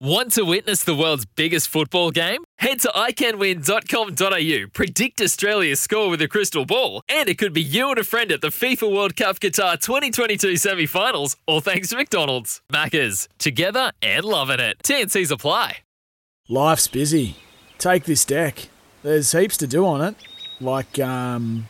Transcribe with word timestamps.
Want 0.00 0.32
to 0.32 0.42
witness 0.44 0.82
the 0.82 0.94
world's 0.94 1.24
biggest 1.24 1.68
football 1.68 2.10
game? 2.10 2.42
Head 2.58 2.80
to 2.80 2.88
iCanWin.com.au, 2.88 4.68
predict 4.72 5.20
Australia's 5.20 5.80
score 5.80 6.10
with 6.10 6.20
a 6.20 6.26
crystal 6.26 6.64
ball, 6.66 7.00
and 7.08 7.28
it 7.28 7.38
could 7.38 7.52
be 7.52 7.62
you 7.62 7.90
and 7.90 7.98
a 7.98 8.04
friend 8.04 8.32
at 8.32 8.40
the 8.40 8.48
FIFA 8.48 8.92
World 8.92 9.14
Cup 9.14 9.38
Qatar 9.38 9.80
2022 9.80 10.56
semi 10.56 10.86
finals, 10.86 11.36
all 11.46 11.60
thanks 11.60 11.90
to 11.90 11.96
McDonald's. 11.96 12.60
Maccas, 12.72 13.28
together 13.38 13.92
and 14.02 14.24
loving 14.24 14.58
it. 14.58 14.78
TNC's 14.82 15.30
apply. 15.30 15.78
Life's 16.48 16.88
busy. 16.88 17.36
Take 17.78 18.04
this 18.04 18.24
deck. 18.24 18.68
There's 19.04 19.30
heaps 19.30 19.56
to 19.58 19.68
do 19.68 19.86
on 19.86 20.00
it, 20.00 20.16
like 20.60 20.98
um, 20.98 21.68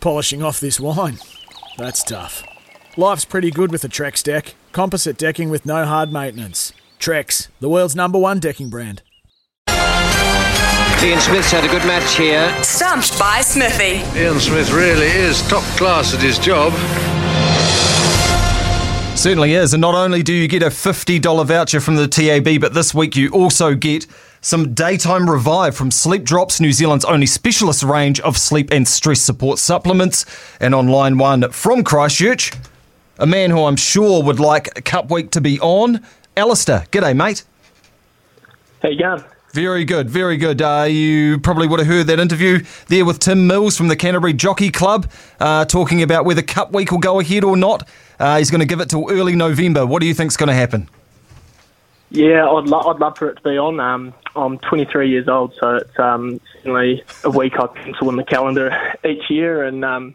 polishing 0.00 0.42
off 0.42 0.58
this 0.58 0.80
wine. 0.80 1.18
That's 1.76 2.02
tough. 2.02 2.42
Life's 2.96 3.26
pretty 3.26 3.50
good 3.50 3.70
with 3.70 3.84
a 3.84 3.88
Trex 3.88 4.22
deck. 4.22 4.54
Composite 4.72 5.18
decking 5.18 5.50
with 5.50 5.66
no 5.66 5.84
hard 5.84 6.10
maintenance. 6.10 6.67
Trex, 6.98 7.48
the 7.60 7.68
world's 7.68 7.96
number 7.96 8.18
one 8.18 8.40
decking 8.40 8.70
brand. 8.70 9.02
Ian 11.00 11.20
Smith's 11.20 11.52
had 11.52 11.64
a 11.64 11.68
good 11.68 11.86
match 11.86 12.16
here. 12.16 12.52
Stumped 12.64 13.16
by 13.18 13.40
Smithy. 13.40 14.02
Ian 14.18 14.40
Smith 14.40 14.72
really 14.72 15.06
is 15.06 15.40
top 15.48 15.62
class 15.76 16.12
at 16.12 16.20
his 16.20 16.40
job. 16.40 16.72
Certainly 19.16 19.54
is. 19.54 19.74
And 19.74 19.80
not 19.80 19.94
only 19.94 20.22
do 20.22 20.32
you 20.32 20.48
get 20.48 20.62
a 20.62 20.66
$50 20.66 21.46
voucher 21.46 21.80
from 21.80 21.96
the 21.96 22.08
TAB, 22.08 22.60
but 22.60 22.74
this 22.74 22.92
week 22.92 23.16
you 23.16 23.30
also 23.30 23.74
get 23.74 24.06
some 24.40 24.74
daytime 24.74 25.30
revive 25.30 25.76
from 25.76 25.90
Sleep 25.90 26.24
Drops, 26.24 26.60
New 26.60 26.72
Zealand's 26.72 27.04
only 27.04 27.26
specialist 27.26 27.82
range 27.82 28.20
of 28.20 28.36
sleep 28.36 28.70
and 28.72 28.86
stress 28.86 29.20
support 29.20 29.58
supplements. 29.58 30.24
And 30.60 30.74
on 30.74 30.88
line 30.88 31.16
one 31.16 31.50
from 31.50 31.84
Christchurch, 31.84 32.52
a 33.18 33.26
man 33.26 33.50
who 33.50 33.64
I'm 33.64 33.76
sure 33.76 34.22
would 34.22 34.38
like 34.40 34.84
Cup 34.84 35.10
Week 35.10 35.30
to 35.32 35.40
be 35.40 35.58
on, 35.60 36.04
Alistair. 36.38 36.86
G'day, 36.92 37.16
mate. 37.16 37.42
How 38.80 38.90
you 38.90 38.98
going? 38.98 39.24
Very 39.52 39.84
good, 39.84 40.08
very 40.08 40.36
good. 40.36 40.62
Uh, 40.62 40.86
you 40.88 41.40
probably 41.40 41.66
would 41.66 41.80
have 41.80 41.88
heard 41.88 42.06
that 42.06 42.20
interview 42.20 42.62
there 42.86 43.04
with 43.04 43.18
Tim 43.18 43.48
Mills 43.48 43.76
from 43.76 43.88
the 43.88 43.96
Canterbury 43.96 44.34
Jockey 44.34 44.70
Club, 44.70 45.10
uh, 45.40 45.64
talking 45.64 46.00
about 46.00 46.24
whether 46.24 46.42
Cup 46.42 46.72
Week 46.72 46.92
will 46.92 46.98
go 46.98 47.18
ahead 47.18 47.42
or 47.42 47.56
not. 47.56 47.88
Uh, 48.20 48.38
he's 48.38 48.52
going 48.52 48.60
to 48.60 48.66
give 48.66 48.78
it 48.78 48.90
till 48.90 49.10
early 49.10 49.34
November. 49.34 49.84
What 49.84 50.00
do 50.00 50.06
you 50.06 50.14
think's 50.14 50.36
going 50.36 50.48
to 50.48 50.54
happen? 50.54 50.88
Yeah, 52.10 52.48
I'd, 52.48 52.68
lo- 52.68 52.82
I'd 52.82 53.00
love 53.00 53.18
for 53.18 53.30
it 53.30 53.34
to 53.36 53.42
be 53.42 53.58
on. 53.58 53.80
Um, 53.80 54.14
I'm 54.36 54.58
23 54.58 55.10
years 55.10 55.26
old, 55.28 55.54
so 55.58 55.76
it's 55.76 55.98
um, 55.98 56.40
certainly 56.54 57.02
a 57.24 57.30
week 57.30 57.58
I 57.58 57.66
pencil 57.66 58.10
in 58.10 58.16
the 58.16 58.24
calendar 58.24 58.70
each 59.04 59.28
year, 59.28 59.64
and 59.64 59.84
um, 59.84 60.14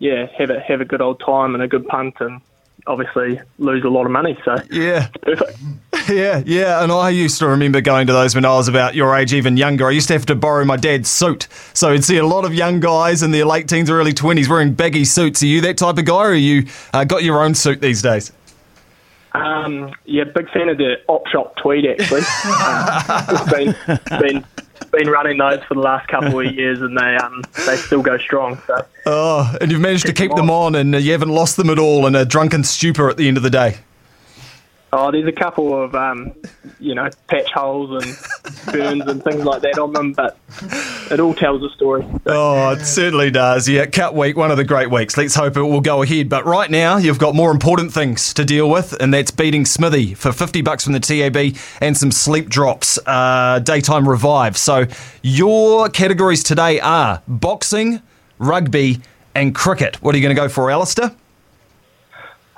yeah, 0.00 0.26
have 0.36 0.50
a 0.50 0.60
have 0.60 0.82
a 0.82 0.84
good 0.84 1.00
old 1.00 1.20
time 1.20 1.54
and 1.54 1.62
a 1.62 1.68
good 1.68 1.86
punt, 1.86 2.16
and 2.20 2.42
obviously 2.86 3.40
lose 3.58 3.84
a 3.84 3.88
lot 3.88 4.04
of 4.04 4.12
money. 4.12 4.38
So 4.44 4.56
Yeah. 4.70 5.08
perfect. 5.22 5.58
Yeah, 6.08 6.40
yeah, 6.46 6.84
and 6.84 6.92
I 6.92 7.10
used 7.10 7.40
to 7.40 7.48
remember 7.48 7.80
going 7.80 8.06
to 8.06 8.12
those 8.12 8.36
when 8.36 8.44
I 8.44 8.50
was 8.54 8.68
about 8.68 8.94
your 8.94 9.16
age, 9.16 9.34
even 9.34 9.56
younger. 9.56 9.88
I 9.88 9.90
used 9.90 10.06
to 10.06 10.14
have 10.14 10.24
to 10.26 10.36
borrow 10.36 10.64
my 10.64 10.76
dad's 10.76 11.10
suit, 11.10 11.48
so 11.74 11.88
I'd 11.90 12.04
see 12.04 12.16
a 12.18 12.24
lot 12.26 12.44
of 12.44 12.54
young 12.54 12.78
guys 12.78 13.24
in 13.24 13.32
their 13.32 13.44
late 13.44 13.66
teens 13.68 13.90
or 13.90 13.98
early 13.98 14.12
twenties 14.12 14.48
wearing 14.48 14.72
baggy 14.72 15.04
suits. 15.04 15.42
Are 15.42 15.46
you 15.46 15.60
that 15.62 15.78
type 15.78 15.98
of 15.98 16.04
guy, 16.04 16.26
or 16.26 16.34
you 16.34 16.66
uh, 16.94 17.02
got 17.02 17.24
your 17.24 17.42
own 17.42 17.56
suit 17.56 17.80
these 17.80 18.02
days? 18.02 18.30
Um, 19.32 19.92
yeah, 20.04 20.24
big 20.24 20.48
fan 20.50 20.68
of 20.68 20.78
the 20.78 20.94
op 21.08 21.26
shop 21.26 21.56
tweed 21.56 21.86
actually. 21.86 22.22
uh, 22.44 23.50
been 23.50 23.74
been 24.20 24.44
been 24.90 25.08
running 25.08 25.38
those 25.38 25.62
for 25.64 25.74
the 25.74 25.80
last 25.80 26.08
couple 26.08 26.40
of 26.40 26.54
years, 26.54 26.80
and 26.80 26.96
they 26.96 27.16
um 27.16 27.42
they 27.66 27.76
still 27.76 28.02
go 28.02 28.18
strong. 28.18 28.60
So 28.66 28.84
Oh, 29.06 29.56
and 29.60 29.70
you've 29.70 29.80
managed 29.80 30.06
to 30.06 30.12
keep 30.12 30.34
them 30.34 30.50
on, 30.50 30.74
and 30.74 30.94
you 30.94 31.12
haven't 31.12 31.30
lost 31.30 31.56
them 31.56 31.70
at 31.70 31.78
all 31.78 32.06
in 32.06 32.14
a 32.14 32.24
drunken 32.24 32.64
stupor 32.64 33.08
at 33.08 33.16
the 33.16 33.28
end 33.28 33.36
of 33.36 33.42
the 33.42 33.50
day. 33.50 33.78
oh, 34.92 35.10
there's 35.10 35.26
a 35.26 35.32
couple 35.32 35.80
of 35.82 35.94
um 35.94 36.32
you 36.80 36.94
know 36.94 37.08
patch 37.28 37.50
holes 37.52 37.90
and 38.04 38.72
burns 38.72 39.02
and 39.06 39.22
things 39.22 39.44
like 39.44 39.62
that 39.62 39.78
on 39.78 39.92
them, 39.92 40.12
but 40.12 40.38
it 41.10 41.20
all 41.20 41.34
tells 41.34 41.62
a 41.62 41.74
story. 41.74 42.06
Oh, 42.26 42.70
it 42.70 42.84
certainly 42.84 43.30
does. 43.30 43.68
Yeah, 43.68 43.86
Cup 43.86 44.14
Week, 44.14 44.36
one 44.36 44.50
of 44.50 44.56
the 44.56 44.64
great 44.64 44.90
weeks. 44.90 45.16
Let's 45.16 45.34
hope 45.34 45.56
it 45.56 45.62
will 45.62 45.80
go 45.80 46.02
ahead. 46.02 46.28
But 46.28 46.44
right 46.44 46.70
now, 46.70 46.96
you've 46.96 47.18
got 47.18 47.34
more 47.34 47.50
important 47.50 47.92
things 47.92 48.34
to 48.34 48.44
deal 48.44 48.68
with, 48.68 48.92
and 49.00 49.12
that's 49.12 49.30
beating 49.30 49.64
Smithy 49.64 50.14
for 50.14 50.32
50 50.32 50.62
bucks 50.62 50.84
from 50.84 50.92
the 50.92 51.00
TAB 51.00 51.56
and 51.80 51.96
some 51.96 52.10
sleep 52.10 52.48
drops, 52.48 52.98
uh, 53.06 53.60
daytime 53.60 54.08
revive. 54.08 54.56
So 54.56 54.86
your 55.22 55.88
categories 55.88 56.42
today 56.42 56.80
are 56.80 57.22
boxing, 57.28 58.02
rugby, 58.38 59.00
and 59.34 59.54
cricket. 59.54 60.02
What 60.02 60.14
are 60.14 60.18
you 60.18 60.22
going 60.22 60.34
to 60.34 60.40
go 60.40 60.48
for, 60.48 60.70
Alistair? 60.70 61.12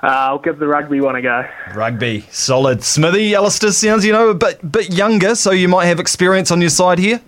Uh, 0.01 0.07
I'll 0.07 0.39
give 0.39 0.59
the 0.59 0.67
rugby 0.69 1.01
one 1.01 1.17
a 1.17 1.23
go. 1.23 1.45
Rugby, 1.75 2.21
solid. 2.31 2.85
Smithy, 2.85 3.35
Alistair 3.35 3.73
sounds, 3.73 4.05
you 4.05 4.13
know, 4.13 4.29
a 4.29 4.35
bit, 4.35 4.71
bit 4.71 4.93
younger, 4.93 5.35
so 5.35 5.51
you 5.51 5.67
might 5.67 5.87
have 5.87 5.99
experience 5.99 6.53
on 6.53 6.61
your 6.61 6.71
side 6.71 7.01
here. 7.01 7.21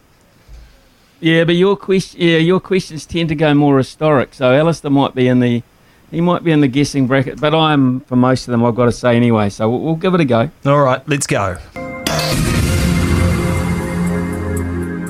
Yeah, 1.21 1.45
but 1.45 1.55
your 1.55 1.77
question, 1.77 2.21
yeah, 2.21 2.39
your 2.39 2.61
questions 2.61 3.05
tend 3.05 3.29
to 3.29 3.35
go 3.35 3.53
more 3.53 3.77
historic. 3.77 4.33
So 4.33 4.55
Alistair 4.55 4.91
might 4.91 5.15
be 5.15 5.29
in 5.29 5.41
the, 5.41 5.63
he 6.11 6.21
might 6.23 6.43
be 6.43 6.51
in 6.51 6.63
the 6.63 6.69
guessing 6.69 7.07
bracket, 7.07 7.41
but 7.41 7.55
I'm 7.55 8.01
for 8.01 8.17
most 8.17 8.49
of 8.49 8.53
them. 8.53 8.65
I've 8.65 8.75
got 8.75 8.87
to 8.87 8.93
say 8.93 9.17
anyway. 9.17 9.51
So 9.51 9.69
we'll, 9.69 9.81
we'll 9.81 9.97
give 9.97 10.15
it 10.15 10.21
a 10.21 10.25
go. 10.25 10.51
All 10.65 10.81
right, 10.81 11.07
let's 11.07 11.27
go. 11.27 11.59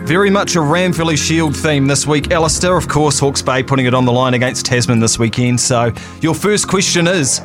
Very 0.05 0.31
much 0.31 0.57
a 0.57 0.59
Ranfurly 0.59 1.17
Shield 1.17 1.57
theme 1.57 1.87
this 1.87 2.05
week. 2.05 2.33
Alistair, 2.33 2.77
of 2.77 2.89
course, 2.89 3.21
Hawke's 3.21 3.43
Bay 3.43 3.63
putting 3.63 3.87
it 3.87 3.95
on 3.95 4.05
the 4.05 4.11
line 4.11 4.35
against 4.35 4.67
Tasman 4.67 4.99
this 4.99 5.21
weekend. 5.21 5.61
So, 5.61 5.93
your 6.21 6.35
first 6.35 6.67
question 6.67 7.07
is 7.07 7.41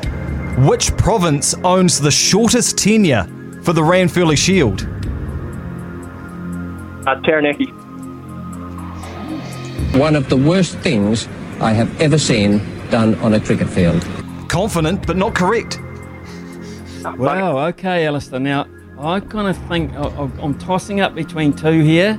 Which 0.58 0.90
province 0.96 1.54
owns 1.62 2.00
the 2.00 2.10
shortest 2.10 2.76
tenure 2.76 3.22
for 3.62 3.72
the 3.72 3.82
Ranfurly 3.82 4.36
Shield? 4.36 4.82
Uh, 7.06 7.20
Taranaki. 7.20 7.72
One 9.94 10.14
of 10.14 10.28
the 10.28 10.36
worst 10.36 10.76
things 10.78 11.26
I 11.60 11.72
have 11.72 12.00
ever 12.00 12.18
seen 12.18 12.60
done 12.90 13.14
on 13.16 13.34
a 13.34 13.40
cricket 13.40 13.68
field. 13.68 14.06
Confident, 14.48 15.06
but 15.06 15.16
not 15.16 15.34
correct. 15.34 15.80
Wow. 17.16 17.58
Okay, 17.68 18.06
Alistair. 18.06 18.40
Now 18.40 18.66
I 18.98 19.20
kind 19.20 19.48
of 19.48 19.56
think 19.68 19.92
I- 19.94 20.02
I- 20.08 20.30
I'm 20.42 20.54
tossing 20.58 21.00
up 21.00 21.14
between 21.14 21.52
two 21.52 21.80
here. 21.82 22.18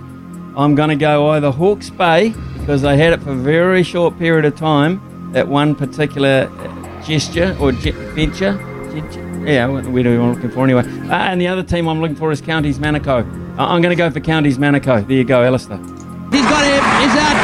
I'm 0.56 0.74
going 0.76 0.90
to 0.90 0.96
go 0.96 1.30
either 1.32 1.52
Hawke's 1.52 1.90
Bay 1.92 2.34
because 2.60 2.82
they 2.82 2.98
had 2.98 3.14
it 3.14 3.22
for 3.22 3.32
a 3.32 3.36
very 3.36 3.84
short 3.84 4.18
period 4.18 4.46
of 4.46 4.56
time. 4.56 5.02
That 5.34 5.48
one 5.48 5.76
particular 5.76 6.50
uh, 6.60 7.02
gesture 7.04 7.56
or 7.60 7.72
ge- 7.74 7.94
venture. 8.16 8.54
Gesture? 8.94 9.24
Yeah, 9.46 9.68
what 9.68 9.86
what 9.88 10.06
are 10.06 10.10
we 10.10 10.18
looking 10.18 10.50
for 10.50 10.64
anyway? 10.64 10.82
Uh, 11.10 11.14
and 11.14 11.40
the 11.40 11.48
other 11.48 11.64
team 11.64 11.88
I'm 11.88 12.02
looking 12.02 12.16
for 12.16 12.32
is 12.32 12.42
Counties 12.42 12.80
Manukau. 12.80 13.22
Uh, 13.60 13.66
I'm 13.68 13.82
going 13.82 13.96
to 13.96 14.02
go 14.04 14.10
for 14.10 14.20
Counties 14.20 14.58
Manukau. 14.58 15.06
There 15.08 15.18
you 15.18 15.24
go, 15.24 15.44
Alistair. 15.44 15.80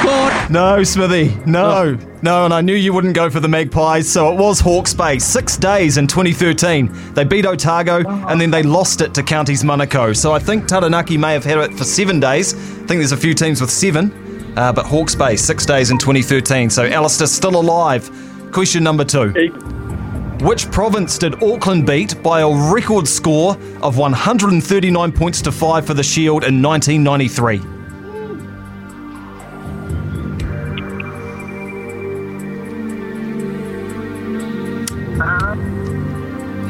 He's 0.03 0.09
got 0.09 0.31
him. 0.31 0.33
He's 0.33 0.43
out 0.43 0.43
caught. 0.43 0.51
No, 0.51 0.83
Smithy, 0.83 1.35
no. 1.45 1.97
No, 2.21 2.45
and 2.45 2.53
I 2.53 2.61
knew 2.61 2.75
you 2.75 2.93
wouldn't 2.93 3.15
go 3.15 3.29
for 3.29 3.39
the 3.39 3.47
Magpies, 3.47 4.09
so 4.09 4.31
it 4.31 4.37
was 4.37 4.59
Hawke's 4.59 4.93
Bay. 4.93 5.19
Six 5.19 5.57
days 5.57 5.97
in 5.97 6.07
2013. 6.07 6.89
They 7.13 7.23
beat 7.23 7.45
Otago 7.45 8.03
and 8.27 8.39
then 8.39 8.51
they 8.51 8.63
lost 8.63 9.01
it 9.01 9.13
to 9.15 9.23
Counties 9.23 9.63
Manukau. 9.63 10.15
So 10.15 10.31
I 10.31 10.39
think 10.39 10.67
Taranaki 10.67 11.17
may 11.17 11.33
have 11.33 11.43
had 11.43 11.57
it 11.59 11.73
for 11.77 11.83
seven 11.83 12.19
days. 12.19 12.53
I 12.53 12.57
think 12.57 12.99
there's 12.99 13.11
a 13.11 13.17
few 13.17 13.33
teams 13.33 13.61
with 13.61 13.71
seven. 13.71 14.11
Uh, 14.57 14.71
but 14.71 14.85
Hawke's 14.85 15.15
Bay, 15.15 15.35
six 15.35 15.65
days 15.65 15.89
in 15.91 15.97
2013. 15.97 16.69
So 16.69 16.85
Alistair 16.85 17.27
still 17.27 17.59
alive. 17.59 18.09
Question 18.51 18.83
number 18.83 19.03
two. 19.03 19.29
Which 20.45 20.69
province 20.71 21.17
did 21.17 21.41
Auckland 21.41 21.87
beat 21.87 22.21
by 22.21 22.41
a 22.41 22.73
record 22.73 23.07
score 23.07 23.57
of 23.81 23.97
139 23.97 25.11
points 25.11 25.41
to 25.41 25.51
5 25.51 25.87
for 25.87 25.93
the 25.93 26.03
Shield 26.03 26.43
in 26.43 26.61
1993? 26.61 27.72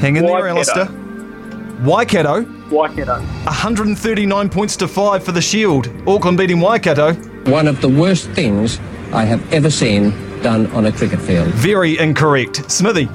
Hang 0.04 0.18
in 0.18 0.26
there, 0.26 0.34
Waikato. 0.34 0.82
Alistair. 0.82 1.86
Waikato, 1.86 2.42
Waikato. 2.70 3.22
139 3.46 4.50
points 4.50 4.76
to 4.76 4.86
5 4.86 5.24
for 5.24 5.32
the 5.32 5.42
Shield. 5.42 5.88
Auckland 6.06 6.38
beating 6.38 6.60
Waikato. 6.60 7.14
One 7.50 7.70
of 7.70 7.80
the 7.80 7.88
worst 7.88 8.30
things 8.32 8.80
I 9.14 9.24
have 9.24 9.54
ever 9.54 9.70
seen 9.70 10.12
done 10.42 10.68
on 10.72 10.88
a 10.88 10.92
cricket 10.92 11.22
field. 11.22 11.48
Very 11.54 11.98
incorrect. 11.98 12.70
Smithy. 12.70 13.08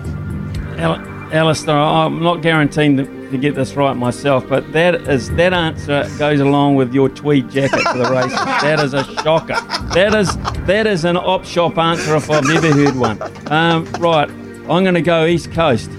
Al- 0.78 0.96
Alistair, 1.30 1.76
I'm 1.76 2.22
not 2.22 2.40
guaranteeing 2.40 2.96
the 2.96 3.18
to 3.28 3.36
get 3.36 3.54
this 3.54 3.74
right 3.74 3.94
myself, 3.94 4.48
but 4.48 4.72
that 4.72 4.94
is 4.94 5.30
that 5.32 5.52
answer 5.52 6.08
goes 6.18 6.40
along 6.40 6.76
with 6.76 6.94
your 6.94 7.10
tweed 7.10 7.50
jacket 7.50 7.82
for 7.82 7.98
the 7.98 8.08
race. 8.10 8.32
That 8.62 8.80
is 8.80 8.94
a 8.94 9.04
shocker. 9.22 9.60
That 9.92 10.14
is 10.14 10.34
that 10.64 10.86
is 10.86 11.04
an 11.04 11.18
op 11.18 11.44
shop 11.44 11.76
answer 11.76 12.16
if 12.16 12.30
I've 12.30 12.44
never 12.44 12.72
heard 12.72 12.96
one. 12.96 13.20
Um, 13.52 13.84
right, 14.00 14.30
I'm 14.30 14.82
going 14.82 14.94
to 14.94 15.02
go 15.02 15.26
East 15.26 15.52
Coast. 15.52 15.90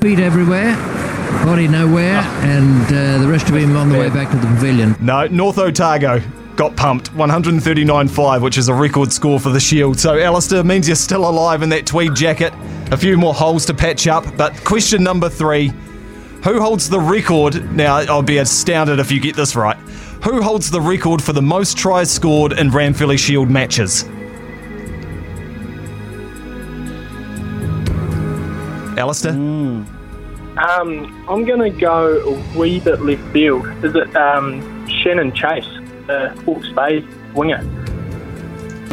Feet 0.00 0.18
everywhere, 0.18 0.74
body 1.44 1.68
nowhere, 1.68 2.20
and 2.40 2.86
uh, 2.86 3.18
the 3.18 3.28
rest 3.28 3.50
of 3.50 3.54
him 3.54 3.76
on 3.76 3.90
the 3.90 3.98
way 3.98 4.08
back 4.08 4.30
to 4.30 4.36
the 4.38 4.46
pavilion. 4.46 4.96
No, 4.98 5.26
North 5.26 5.58
Otago 5.58 6.22
got 6.56 6.74
pumped 6.74 7.12
139.5, 7.12 8.40
which 8.40 8.56
is 8.56 8.68
a 8.68 8.74
record 8.74 9.12
score 9.12 9.38
for 9.38 9.50
the 9.50 9.60
Shield. 9.60 10.00
So, 10.00 10.18
Alistair 10.18 10.64
means 10.64 10.88
you're 10.88 10.96
still 10.96 11.28
alive 11.28 11.60
in 11.60 11.68
that 11.68 11.84
tweed 11.86 12.14
jacket. 12.14 12.54
A 12.90 12.96
few 12.96 13.18
more 13.18 13.34
holes 13.34 13.66
to 13.66 13.74
patch 13.74 14.06
up. 14.06 14.24
But 14.38 14.64
question 14.64 15.04
number 15.04 15.28
three 15.28 15.68
Who 16.44 16.62
holds 16.62 16.88
the 16.88 16.98
record? 16.98 17.70
Now, 17.70 17.96
I'll 17.96 18.22
be 18.22 18.38
astounded 18.38 19.00
if 19.00 19.12
you 19.12 19.20
get 19.20 19.36
this 19.36 19.54
right. 19.54 19.76
Who 20.24 20.40
holds 20.40 20.70
the 20.70 20.80
record 20.80 21.22
for 21.22 21.34
the 21.34 21.42
most 21.42 21.76
tries 21.76 22.10
scored 22.10 22.52
in 22.52 22.70
Ranfurly 22.70 23.18
Shield 23.18 23.50
matches? 23.50 24.06
Alistair? 29.00 29.32
Um, 29.32 29.86
I'm 31.28 31.44
going 31.44 31.60
to 31.60 31.70
go 31.70 32.18
a 32.20 32.58
wee 32.58 32.80
bit 32.80 33.00
left 33.00 33.22
field. 33.32 33.66
Is 33.84 33.94
it 33.94 34.14
um, 34.16 34.86
Shannon 34.88 35.32
Chase, 35.34 35.66
the 36.06 36.30
Hawke's 36.44 36.68
Bay 36.72 37.04
winger? 37.34 37.62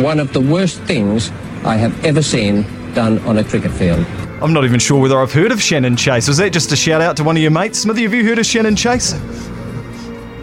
One 0.01 0.19
of 0.19 0.31
the 0.33 0.41
worst 0.41 0.79
things 0.83 1.29
I 1.63 1.75
have 1.75 2.05
ever 2.05 2.21
seen 2.21 2.63
done 2.93 3.19
on 3.19 3.37
a 3.37 3.43
cricket 3.43 3.71
field. 3.71 4.05
I'm 4.41 4.53
not 4.53 4.63
even 4.63 4.79
sure 4.79 5.01
whether 5.01 5.19
I've 5.19 5.33
heard 5.33 5.51
of 5.51 5.61
Shannon 5.61 5.97
Chase. 5.97 6.27
Was 6.27 6.37
that 6.37 6.53
just 6.53 6.71
a 6.71 6.75
shout 6.75 7.01
out 7.01 7.17
to 7.17 7.23
one 7.23 7.35
of 7.35 7.41
your 7.41 7.51
mates? 7.51 7.79
Smithy, 7.79 8.03
have 8.03 8.13
you 8.13 8.23
heard 8.23 8.39
of 8.39 8.45
Shannon 8.45 8.75
Chase? 8.75 9.13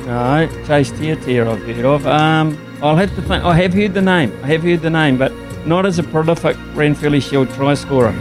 No, 0.04 0.48
Chase 0.66 0.90
Tiatia 0.90 1.48
I've 1.48 1.62
heard 1.62 1.84
of. 1.84 2.06
Um, 2.06 2.58
I'll 2.82 2.96
have 2.96 3.14
to 3.14 3.22
think. 3.22 3.44
I 3.44 3.54
have 3.54 3.72
heard 3.72 3.94
the 3.94 4.02
name. 4.02 4.36
I 4.42 4.48
have 4.48 4.62
heard 4.62 4.82
the 4.82 4.90
name, 4.90 5.16
but 5.16 5.32
not 5.64 5.86
as 5.86 5.98
a 5.98 6.02
prolific 6.02 6.56
Ranfurly 6.74 7.22
Shield 7.22 7.48
try 7.50 7.74
scorer. 7.74 8.12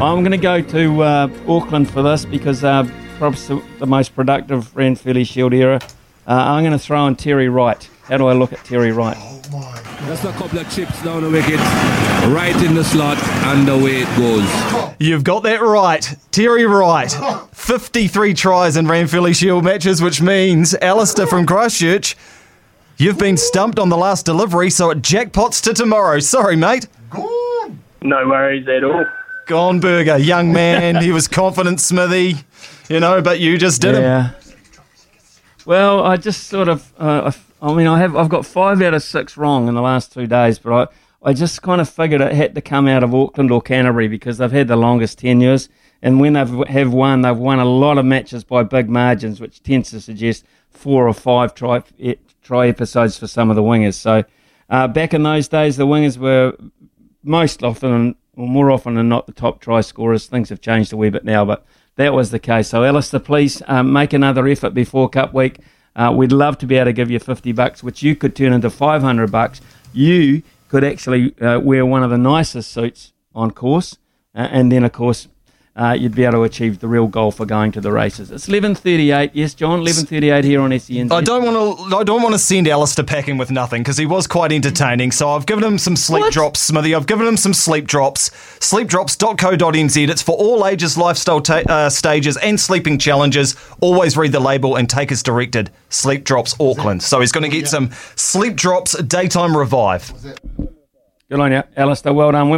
I'm 0.00 0.20
going 0.20 0.30
to 0.30 0.36
go 0.38 0.62
to 0.62 1.02
uh, 1.02 1.30
Auckland 1.48 1.90
for 1.90 2.02
this 2.02 2.24
because 2.24 2.62
uh, 2.62 2.84
perhaps 3.18 3.48
the, 3.48 3.60
the 3.80 3.86
most 3.86 4.14
productive 4.14 4.72
Ranfurly 4.74 5.26
Shield 5.26 5.52
era. 5.52 5.80
Uh, 6.24 6.34
I'm 6.34 6.62
going 6.62 6.72
to 6.72 6.78
throw 6.78 7.06
in 7.08 7.16
Terry 7.16 7.48
Wright. 7.48 7.88
How 8.04 8.16
do 8.16 8.28
I 8.28 8.32
look 8.32 8.52
at 8.52 8.64
Terry 8.64 8.92
Wright? 8.92 9.16
Oh, 9.18 9.42
my. 9.50 9.82
Just 10.06 10.24
a 10.24 10.30
couple 10.32 10.60
of 10.60 10.72
chips 10.72 11.02
down 11.02 11.24
the 11.24 11.30
wicket, 11.30 11.58
right 12.32 12.54
in 12.64 12.74
the 12.76 12.84
slot, 12.84 13.18
and 13.46 13.68
away 13.68 14.02
it 14.02 14.16
goes. 14.16 14.94
You've 15.00 15.24
got 15.24 15.42
that 15.42 15.60
right. 15.60 16.14
Terry 16.30 16.64
Wright. 16.64 17.10
53 17.52 18.34
tries 18.34 18.76
in 18.76 18.86
Ranfurly 18.86 19.34
Shield 19.34 19.64
matches, 19.64 20.00
which 20.00 20.22
means 20.22 20.74
Alistair 20.76 21.26
from 21.26 21.44
Christchurch, 21.44 22.16
you've 22.98 23.18
been 23.18 23.36
stumped 23.36 23.80
on 23.80 23.88
the 23.88 23.96
last 23.96 24.24
delivery, 24.24 24.70
so 24.70 24.90
it 24.90 25.02
jackpots 25.02 25.60
to 25.64 25.74
tomorrow. 25.74 26.20
Sorry, 26.20 26.54
mate. 26.54 26.86
No 28.00 28.28
worries 28.28 28.68
at 28.68 28.84
all. 28.84 29.04
Gone 29.48 29.80
burger, 29.80 30.18
young 30.18 30.52
man. 30.52 31.02
he 31.02 31.10
was 31.10 31.26
confident, 31.26 31.80
Smithy. 31.80 32.36
You 32.90 33.00
know, 33.00 33.22
but 33.22 33.40
you 33.40 33.56
just 33.56 33.80
did 33.80 33.94
him. 33.94 34.02
Yeah. 34.02 34.30
Well, 35.64 36.02
I 36.02 36.16
just 36.18 36.48
sort 36.48 36.68
of, 36.68 36.92
uh, 36.98 37.32
I, 37.62 37.70
I 37.70 37.74
mean, 37.74 37.86
I 37.86 37.98
have, 37.98 38.14
I've 38.14 38.28
got 38.28 38.46
five 38.46 38.80
out 38.82 38.94
of 38.94 39.02
six 39.02 39.36
wrong 39.36 39.66
in 39.66 39.74
the 39.74 39.80
last 39.80 40.12
two 40.12 40.26
days, 40.26 40.58
but 40.58 40.90
I, 41.22 41.30
I 41.30 41.32
just 41.32 41.62
kind 41.62 41.80
of 41.80 41.88
figured 41.88 42.20
it 42.20 42.32
had 42.32 42.54
to 42.54 42.60
come 42.60 42.86
out 42.88 43.02
of 43.02 43.14
Auckland 43.14 43.50
or 43.50 43.60
Canterbury 43.60 44.06
because 44.06 44.36
they've 44.38 44.52
had 44.52 44.68
the 44.68 44.76
longest 44.76 45.18
tenures, 45.18 45.70
and 46.02 46.20
when 46.20 46.34
they've 46.34 46.68
have 46.68 46.92
won, 46.92 47.22
they've 47.22 47.36
won 47.36 47.58
a 47.58 47.64
lot 47.64 47.98
of 47.98 48.04
matches 48.04 48.44
by 48.44 48.62
big 48.62 48.88
margins, 48.88 49.40
which 49.40 49.62
tends 49.62 49.90
to 49.90 50.00
suggest 50.00 50.44
four 50.70 51.08
or 51.08 51.14
five 51.14 51.54
try 51.54 51.82
try 52.42 52.68
episodes 52.68 53.18
for 53.18 53.26
some 53.26 53.50
of 53.50 53.56
the 53.56 53.62
wingers. 53.62 53.94
So, 53.94 54.24
uh, 54.70 54.88
back 54.88 55.12
in 55.12 55.22
those 55.22 55.48
days, 55.48 55.76
the 55.76 55.86
wingers 55.86 56.18
were 56.18 56.54
most 57.22 57.62
often, 57.64 58.14
or 58.38 58.46
more 58.46 58.70
often 58.70 58.94
than 58.94 59.08
not, 59.08 59.26
the 59.26 59.32
top 59.32 59.60
try 59.60 59.80
scorers. 59.80 60.26
Things 60.26 60.48
have 60.50 60.60
changed 60.60 60.92
a 60.92 60.96
wee 60.96 61.10
bit 61.10 61.24
now, 61.24 61.44
but 61.44 61.66
that 61.96 62.14
was 62.14 62.30
the 62.30 62.38
case. 62.38 62.68
So, 62.68 62.84
Alistair, 62.84 63.18
please 63.18 63.60
um, 63.66 63.92
make 63.92 64.12
another 64.12 64.46
effort 64.46 64.70
before 64.70 65.08
Cup 65.08 65.34
Week. 65.34 65.58
Uh, 65.96 66.12
we'd 66.16 66.30
love 66.30 66.56
to 66.58 66.66
be 66.66 66.76
able 66.76 66.84
to 66.84 66.92
give 66.92 67.10
you 67.10 67.18
50 67.18 67.50
bucks, 67.50 67.82
which 67.82 68.04
you 68.04 68.14
could 68.14 68.36
turn 68.36 68.52
into 68.52 68.70
500 68.70 69.32
bucks. 69.32 69.60
You 69.92 70.44
could 70.68 70.84
actually 70.84 71.36
uh, 71.40 71.58
wear 71.58 71.84
one 71.84 72.04
of 72.04 72.10
the 72.10 72.18
nicest 72.18 72.70
suits 72.70 73.12
on 73.34 73.50
course, 73.50 73.98
uh, 74.36 74.46
and 74.52 74.70
then, 74.70 74.84
of 74.84 74.92
course, 74.92 75.26
uh, 75.78 75.92
you'd 75.92 76.14
be 76.14 76.24
able 76.24 76.32
to 76.32 76.42
achieve 76.42 76.80
the 76.80 76.88
real 76.88 77.06
goal 77.06 77.30
for 77.30 77.46
going 77.46 77.70
to 77.72 77.80
the 77.80 77.92
races. 77.92 78.30
It's 78.32 78.48
11:38. 78.48 79.30
Yes, 79.32 79.54
John, 79.54 79.80
11:38 79.80 80.42
here 80.44 80.60
on 80.60 80.76
SEN. 80.78 81.12
I 81.12 81.20
don't 81.20 81.44
want 81.44 81.90
to. 81.90 81.96
I 81.96 82.02
don't 82.02 82.20
want 82.22 82.34
to 82.34 82.38
send 82.38 82.66
Alistair 82.66 83.04
packing 83.04 83.38
with 83.38 83.50
nothing 83.50 83.82
because 83.82 83.96
he 83.96 84.04
was 84.06 84.26
quite 84.26 84.50
entertaining. 84.52 85.12
So 85.12 85.30
I've 85.30 85.46
given 85.46 85.62
him 85.62 85.78
some 85.78 85.94
sleep 85.96 86.22
What? 86.22 86.32
drops, 86.32 86.60
Smithy. 86.60 86.94
I've 86.94 87.06
given 87.06 87.26
him 87.26 87.36
some 87.36 87.54
sleep 87.54 87.86
drops. 87.86 88.30
Sleepdrops.co.nz. 88.60 90.08
It's 90.08 90.22
for 90.22 90.36
all 90.36 90.66
ages, 90.66 90.98
lifestyle 90.98 91.40
ta- 91.40 91.62
uh, 91.68 91.88
stages, 91.90 92.36
and 92.38 92.58
sleeping 92.58 92.98
challenges. 92.98 93.54
Always 93.80 94.16
read 94.16 94.32
the 94.32 94.40
label 94.40 94.76
and 94.76 94.90
take 94.90 95.12
as 95.12 95.22
directed. 95.22 95.70
Sleep 95.90 96.24
Drops 96.24 96.54
Auckland. 96.60 97.02
So 97.02 97.20
he's 97.20 97.32
going 97.32 97.48
to 97.48 97.56
get 97.56 97.68
some 97.68 97.90
Sleep 98.16 98.56
Drops 98.56 99.00
daytime 99.02 99.56
revive. 99.56 100.12
Good 101.30 101.40
on 101.40 101.52
you, 101.52 101.62
Alistair. 101.76 102.12
Well 102.14 102.32
done. 102.32 102.48